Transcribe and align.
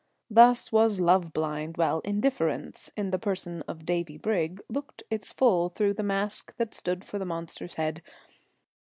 "]Thus 0.31 0.71
was 0.71 0.99
Love 0.99 1.31
blind, 1.31 1.77
while 1.77 1.99
Indifference 1.99 2.89
in 2.97 3.11
the 3.11 3.19
person 3.19 3.61
of 3.67 3.85
Davie 3.85 4.17
Brigg 4.17 4.59
looked 4.67 5.03
its 5.11 5.31
full 5.31 5.69
through 5.69 5.93
the 5.93 6.01
mask 6.01 6.55
that 6.57 6.73
stood 6.73 7.05
for 7.05 7.19
the 7.19 7.23
monster's 7.25 7.75
head. 7.75 8.01